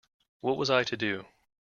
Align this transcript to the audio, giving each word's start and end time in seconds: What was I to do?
What 0.39 0.57
was 0.57 0.71
I 0.71 0.83
to 0.85 0.97
do? 0.97 1.27